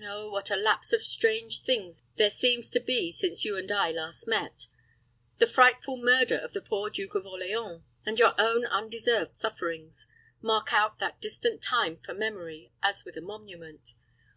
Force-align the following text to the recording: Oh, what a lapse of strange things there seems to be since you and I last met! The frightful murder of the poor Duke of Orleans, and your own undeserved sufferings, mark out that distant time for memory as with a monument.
Oh, 0.00 0.30
what 0.30 0.52
a 0.52 0.56
lapse 0.56 0.92
of 0.92 1.02
strange 1.02 1.64
things 1.64 2.04
there 2.14 2.30
seems 2.30 2.70
to 2.70 2.78
be 2.78 3.10
since 3.10 3.44
you 3.44 3.56
and 3.56 3.72
I 3.72 3.90
last 3.90 4.28
met! 4.28 4.68
The 5.38 5.48
frightful 5.48 5.96
murder 5.96 6.36
of 6.38 6.52
the 6.52 6.60
poor 6.62 6.90
Duke 6.90 7.16
of 7.16 7.26
Orleans, 7.26 7.82
and 8.06 8.16
your 8.16 8.40
own 8.40 8.66
undeserved 8.66 9.36
sufferings, 9.36 10.06
mark 10.40 10.72
out 10.72 11.00
that 11.00 11.20
distant 11.20 11.60
time 11.60 11.96
for 11.96 12.14
memory 12.14 12.70
as 12.84 13.04
with 13.04 13.16
a 13.16 13.20
monument. 13.20 13.94